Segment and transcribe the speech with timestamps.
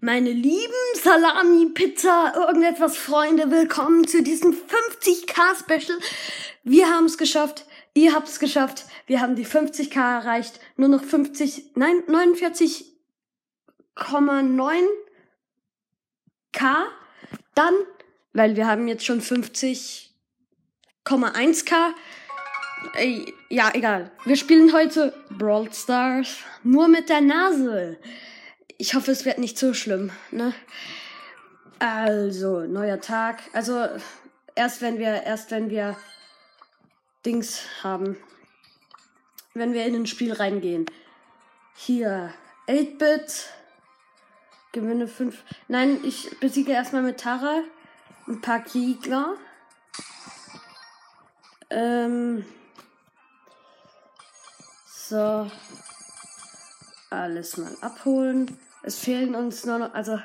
[0.00, 0.72] Meine lieben
[1.02, 5.98] Salami, Pizza, irgendetwas Freunde, willkommen zu diesem 50k Special.
[6.62, 11.02] Wir haben es geschafft, ihr habt es geschafft, wir haben die 50k erreicht, nur noch
[11.02, 14.84] 50, nein, 49,9k.
[17.56, 17.74] Dann,
[18.32, 21.74] weil wir haben jetzt schon 50,1k.
[22.94, 24.12] Ey, ja, egal.
[24.24, 27.98] Wir spielen heute Brawl Stars nur mit der Nase
[28.78, 30.54] ich hoffe, es wird nicht so schlimm, ne?
[31.80, 33.42] Also, neuer Tag.
[33.52, 33.88] Also,
[34.54, 35.96] erst wenn wir, erst wenn wir
[37.26, 38.16] Dings haben.
[39.54, 40.86] Wenn wir in ein Spiel reingehen.
[41.74, 42.32] Hier,
[42.68, 43.48] 8-Bit.
[44.72, 45.42] Gewinne 5.
[45.66, 47.62] Nein, ich besiege erstmal mit Tara
[48.28, 49.34] ein paar Gegner.
[51.70, 52.44] Ähm.
[54.86, 55.50] So.
[57.10, 58.58] Alles mal abholen.
[58.82, 60.18] Es fehlen uns nur noch, also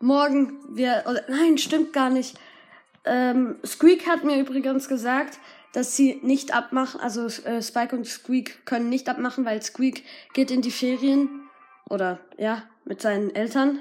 [0.00, 2.38] morgen wir, oder, nein, stimmt gar nicht.
[3.04, 5.38] Ähm, Squeak hat mir übrigens gesagt,
[5.72, 10.50] dass sie nicht abmachen, also äh, Spike und Squeak können nicht abmachen, weil Squeak geht
[10.50, 11.48] in die Ferien
[11.88, 13.80] oder ja, mit seinen Eltern.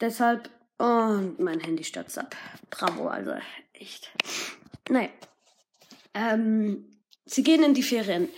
[0.00, 2.34] Deshalb, und oh, mein Handy stürzt ab.
[2.70, 3.32] Bravo, also
[3.74, 4.10] echt.
[4.88, 5.10] Naja.
[6.14, 6.86] Ähm,
[7.26, 8.28] sie gehen in die Ferien.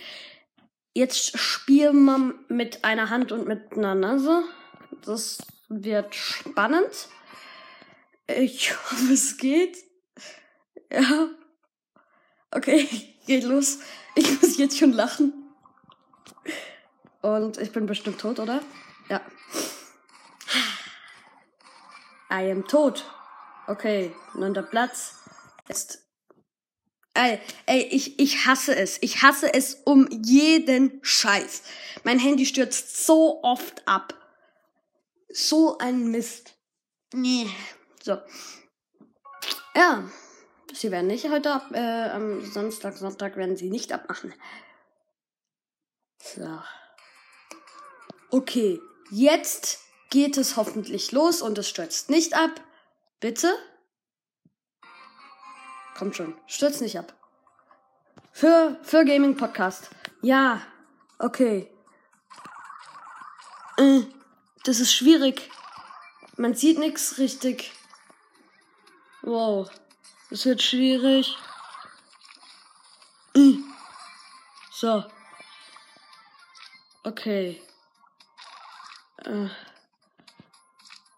[0.93, 4.43] Jetzt spielen wir mit einer Hand und mit einer Nase.
[5.05, 5.37] Das
[5.69, 7.09] wird spannend.
[8.27, 9.77] Ich hoffe, es geht.
[10.91, 11.29] Ja.
[12.51, 12.87] Okay,
[13.25, 13.79] geht los.
[14.15, 15.33] Ich muss jetzt schon lachen.
[17.21, 18.61] Und ich bin bestimmt tot, oder?
[19.09, 19.21] Ja.
[22.31, 23.05] I am tot.
[23.67, 25.15] Okay, neunter Platz.
[25.67, 25.99] Jetzt.
[27.13, 28.97] Ey, ey, ich, ich hasse es.
[29.01, 31.63] Ich hasse es um jeden Scheiß.
[32.03, 34.22] Mein Handy stürzt so oft ab.
[35.33, 36.53] So ein Mist.
[37.11, 37.49] Nee.
[38.01, 38.19] So.
[39.75, 40.03] Ja.
[40.71, 44.33] Sie werden nicht heute ab, äh, am Samstag, Sonntag werden sie nicht abmachen.
[46.19, 46.59] So.
[48.29, 48.79] Okay.
[49.09, 49.79] Jetzt
[50.09, 52.51] geht es hoffentlich los und es stürzt nicht ab.
[53.19, 53.53] Bitte?
[55.95, 56.35] Kommt schon.
[56.47, 57.13] Stürzt nicht ab.
[58.31, 59.89] Für, für Gaming Podcast.
[60.21, 60.61] Ja.
[61.19, 61.71] Okay.
[63.77, 64.01] Äh.
[64.63, 65.49] Das ist schwierig.
[66.37, 67.73] Man sieht nichts richtig.
[69.21, 69.69] Wow.
[70.29, 71.37] Das wird schwierig.
[74.71, 75.03] So.
[77.03, 77.61] Okay.
[79.23, 79.47] Äh.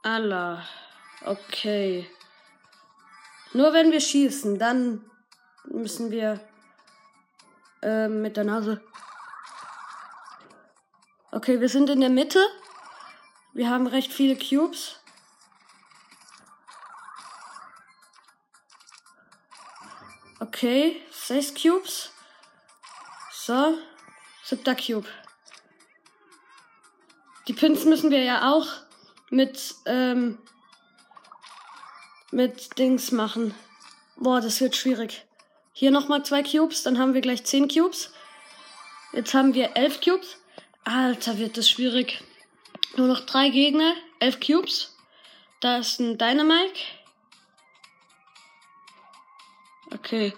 [0.03, 0.63] Allah.
[1.23, 2.07] Okay.
[3.53, 5.09] Nur wenn wir schießen, dann
[5.63, 6.39] müssen wir
[7.81, 8.81] äh, mit der Nase.
[11.31, 12.39] Okay, wir sind in der Mitte.
[13.55, 14.99] Wir haben recht viele Cubes.
[20.41, 22.11] Okay, sechs Cubes.
[23.31, 23.77] So,
[24.43, 25.07] siebter Cube.
[27.47, 28.67] Die Pins müssen wir ja auch
[29.29, 30.37] mit, ähm,
[32.31, 33.55] mit Dings machen.
[34.17, 35.25] Boah, das wird schwierig.
[35.71, 38.11] Hier nochmal zwei Cubes, dann haben wir gleich zehn Cubes.
[39.13, 40.35] Jetzt haben wir elf Cubes.
[40.83, 42.21] Alter, wird das schwierig.
[42.95, 44.95] Nur noch drei Gegner, elf Cubes.
[45.59, 46.79] Da ist ein Dynamite.
[49.93, 50.33] Okay.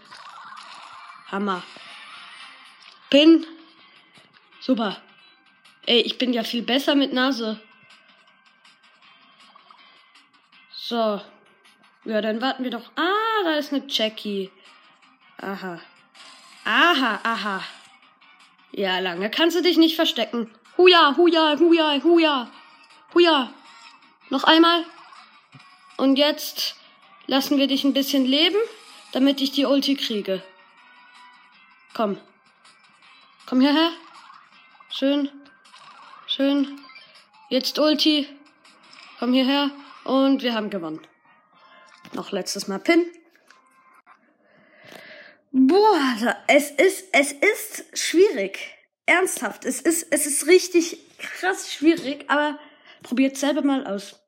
[1.32, 1.64] Hammer.
[3.10, 3.46] Pin.
[4.60, 5.02] Super.
[5.86, 7.62] Ey, ich bin ja viel besser mit Nase.
[10.72, 11.22] So.
[12.06, 12.92] Ja, dann warten wir doch.
[12.96, 14.52] Ah, da ist eine Jackie.
[15.38, 15.80] Aha.
[16.66, 17.64] Aha, aha.
[18.72, 20.52] Ja, lange kannst du dich nicht verstecken.
[20.78, 22.52] Huja, huja, huja, huja.
[23.14, 23.54] Huja.
[24.30, 24.86] Noch einmal.
[25.98, 26.76] Und jetzt
[27.26, 28.58] lassen wir dich ein bisschen leben,
[29.12, 30.44] damit ich die Ulti kriege.
[31.94, 32.18] Komm.
[33.48, 33.90] Komm hierher.
[34.90, 35.32] Schön.
[36.28, 36.80] Schön.
[37.50, 38.28] Jetzt Ulti.
[39.20, 39.72] Komm hierher.
[40.04, 41.02] Und wir haben gewonnen.
[42.14, 43.06] Noch letztes Mal Pin.
[45.52, 48.60] Boah, es ist, es ist schwierig
[49.06, 52.60] ernsthaft, es ist, es ist richtig krass schwierig, aber
[53.02, 54.20] probiert selber mal aus.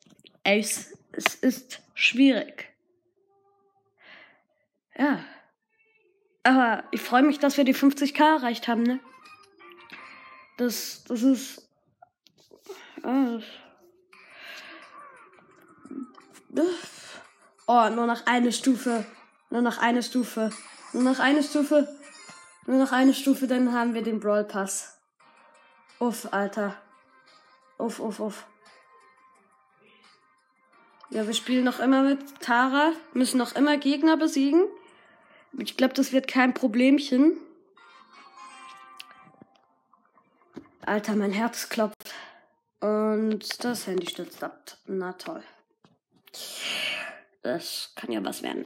[0.43, 2.69] Es, es ist schwierig.
[4.97, 5.23] Ja.
[6.43, 8.99] Aber ich freue mich, dass wir die 50k erreicht haben, ne?
[10.57, 11.69] Das, das ist.
[17.67, 19.05] Oh, nur noch eine Stufe.
[19.49, 20.51] Nur noch eine Stufe.
[20.93, 21.87] Nur noch eine Stufe.
[22.65, 24.99] Nur noch eine Stufe, dann haben wir den Brawl Pass.
[25.99, 26.75] Uff, Alter.
[27.77, 28.45] Uff, uff, uff.
[31.09, 34.67] Ja, wir spielen noch immer mit Tara, müssen noch immer Gegner besiegen.
[35.57, 37.37] Ich glaube, das wird kein Problemchen.
[40.85, 42.13] Alter, mein Herz klopft.
[42.79, 44.77] Und das Handy stürzt ab.
[44.85, 45.43] Na toll.
[47.41, 48.65] Das kann ja was werden.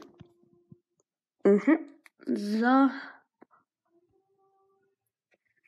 [1.44, 1.78] Mhm.
[2.26, 2.90] So.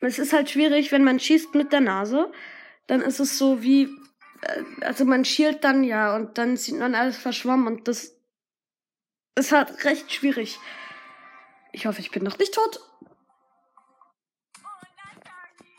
[0.00, 2.30] Es ist halt schwierig, wenn man schießt mit der Nase.
[2.86, 3.84] Dann ist es so wie.
[4.42, 8.12] äh, Also man schielt dann ja und dann sieht man alles verschwommen und das
[9.34, 10.58] ist halt recht schwierig.
[11.72, 12.80] Ich hoffe, ich bin noch nicht tot.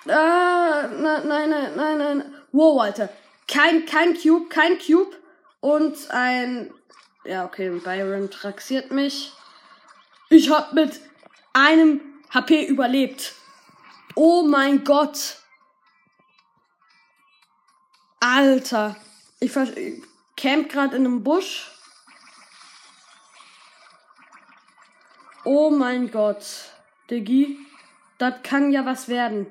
[0.08, 2.36] Ah, nein, nein, nein, nein, nein.
[2.52, 3.10] Wow, Alter.
[3.48, 5.16] Kein, kein Cube, kein Cube.
[5.60, 6.72] Und ein.
[7.26, 9.34] Ja, okay, Byron traxiert mich.
[10.30, 11.00] Ich hab mit
[11.54, 12.02] einem
[12.34, 13.34] HP überlebt.
[14.16, 15.38] Oh mein Gott.
[18.20, 18.96] Alter.
[19.40, 20.04] Ich ich
[20.36, 21.72] camp gerade in einem Busch.
[25.44, 26.46] Oh mein Gott.
[27.10, 27.58] Diggi.
[28.18, 29.48] Das kann ja was werden.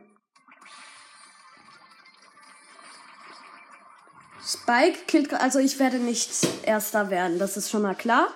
[4.46, 5.32] Spike killt.
[5.34, 6.30] Also ich werde nicht
[6.62, 8.28] Erster werden, das ist schon mal klar.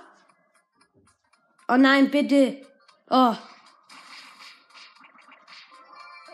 [1.72, 2.66] Oh nein, bitte.
[3.08, 3.36] Oh.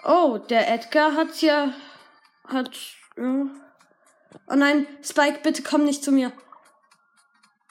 [0.03, 1.75] Oh, der Edgar hat ja.
[2.49, 2.75] Hat.
[3.19, 3.47] Ja.
[4.47, 6.33] Oh nein, Spike, bitte komm nicht zu mir.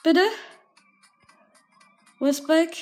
[0.04, 0.22] Bitte?
[2.20, 2.76] Wo ist Spike?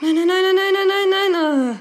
[0.00, 1.80] Nein, nein, nein, nein, nein, nein, nein, nein.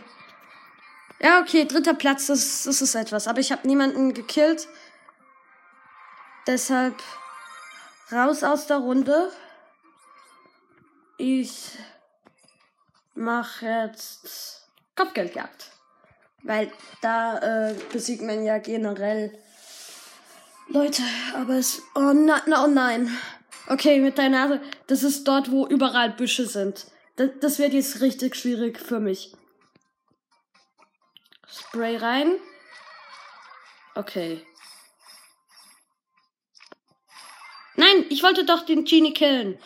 [1.22, 1.26] Ah.
[1.28, 3.28] Ja, okay, dritter Platz, das, das ist etwas.
[3.28, 4.68] Aber ich habe niemanden gekillt.
[6.48, 6.96] Deshalb
[8.12, 9.32] raus aus der Runde.
[11.20, 11.78] Ich
[13.14, 15.70] mache jetzt Kopfgeldjagd.
[16.44, 16.72] Weil
[17.02, 19.38] da äh, besiegt man ja generell
[20.70, 21.04] Leute.
[21.36, 21.82] Aber es.
[21.94, 23.18] Oh nein, oh nein.
[23.68, 24.62] Okay, mit deiner Nase.
[24.88, 26.88] Das ist dort, wo überall Büsche sind.
[27.18, 29.34] Das, das wird jetzt richtig schwierig für mich.
[31.50, 32.36] Spray rein.
[33.96, 34.42] Okay.
[37.76, 39.60] Nein, ich wollte doch den Genie killen.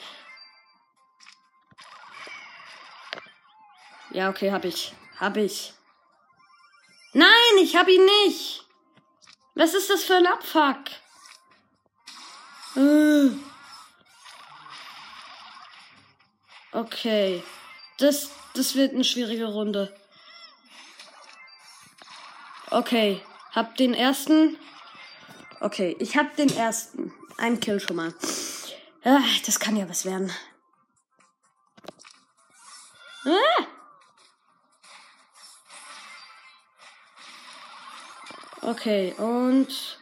[4.13, 4.93] Ja, okay, hab ich.
[5.19, 5.73] Hab ich.
[7.13, 8.63] Nein, ich hab ihn nicht.
[9.55, 10.77] Was ist das für ein Abfuck?
[12.75, 13.29] Äh.
[16.71, 17.43] Okay.
[17.97, 19.95] Das, das wird eine schwierige Runde.
[22.69, 23.21] Okay.
[23.51, 24.57] Hab den ersten.
[25.59, 27.13] Okay, ich hab den ersten.
[27.37, 28.13] Ein Kill schon mal.
[29.03, 30.31] Ah, das kann ja was werden.
[33.25, 33.72] Ah!
[38.65, 39.99] Okay, und.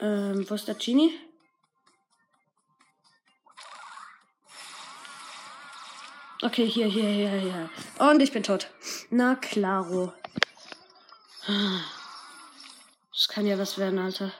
[0.00, 1.12] Ähm, wo ist der Genie?
[6.42, 7.70] Okay, hier, hier, hier, hier.
[7.98, 8.70] Und ich bin tot.
[9.10, 10.12] Na klaro.
[13.12, 14.32] Das kann ja was werden, Alter.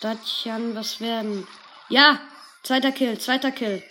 [0.00, 1.46] Das kann was werden.
[1.88, 2.20] Ja!
[2.64, 3.82] Zweiter Kill, zweiter Kill.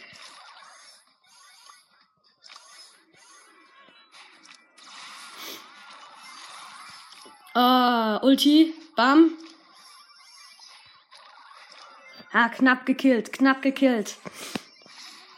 [8.05, 8.71] Ah, Ulti.
[8.95, 9.31] Bam.
[12.31, 14.17] Ah, knapp gekillt, knapp gekillt.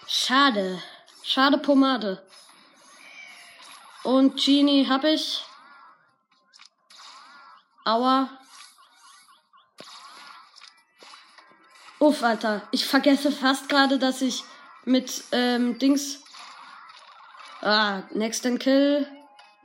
[0.05, 0.81] Schade.
[1.23, 2.21] Schade Pomade.
[4.03, 5.45] Und Genie hab ich.
[7.85, 8.29] Aua.
[11.99, 12.67] Uff, Alter.
[12.71, 14.43] Ich vergesse fast gerade, dass ich
[14.83, 16.21] mit ähm, Dings.
[17.61, 19.07] Ah, nächsten Kill.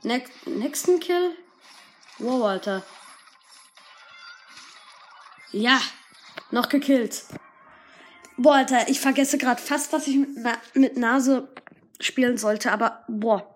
[0.03, 1.42] Nex nächsten Kill?
[2.19, 2.83] Wow, Alter.
[5.51, 5.79] Ja,
[6.51, 7.25] noch gekillt.
[8.37, 11.47] Boah, Alter, ich vergesse gerade fast, dass ich mit, Na mit Nase
[11.99, 13.55] spielen sollte, aber boah,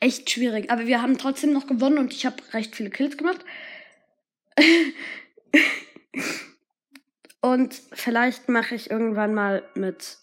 [0.00, 0.70] echt schwierig.
[0.70, 3.44] Aber wir haben trotzdem noch gewonnen und ich habe recht viele Kills gemacht.
[7.40, 10.18] und vielleicht mache ich irgendwann mal mit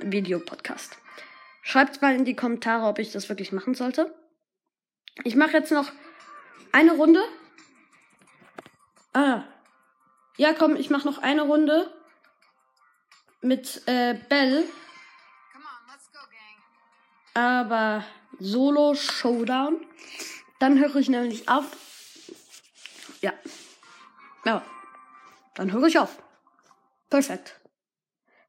[0.00, 0.96] Videopodcast.
[1.62, 4.14] Schreibt mal in die Kommentare, ob ich das wirklich machen sollte.
[5.24, 5.90] Ich mache jetzt noch
[6.78, 7.20] eine Runde.
[9.12, 9.42] Ah.
[10.36, 11.92] Ja, komm, ich mache noch eine Runde
[13.40, 14.64] mit äh, Bell.
[17.34, 18.04] Aber
[18.38, 19.84] Solo Showdown.
[20.60, 21.66] Dann höre ich nämlich auf.
[23.22, 23.32] Ja.
[24.44, 24.64] Ja.
[25.56, 26.22] Dann höre ich auf.
[27.10, 27.60] Perfekt.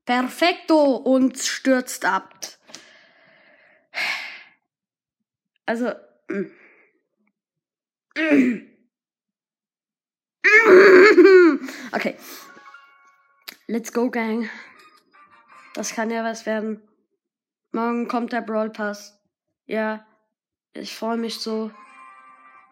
[0.06, 2.36] Perfekto und stürzt ab.
[5.66, 5.94] Also.
[6.28, 6.69] mm.
[11.92, 12.16] Okay.
[13.68, 14.50] Let's go, Gang.
[15.74, 16.82] Das kann ja was werden.
[17.72, 19.20] Morgen kommt der Brawl Pass.
[19.66, 20.06] Ja,
[20.74, 21.72] ich freue mich so.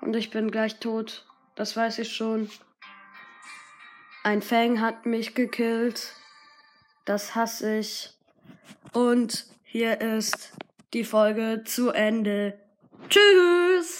[0.02, 1.26] Und ich bin gleich tot.
[1.56, 2.50] Das weiß ich schon.
[4.24, 6.14] Ein Fang hat mich gekillt.
[7.06, 8.10] Das hasse ich.
[8.94, 10.54] Und hier ist
[10.94, 12.60] die Folge zu Ende.
[13.10, 13.96] Tschüss!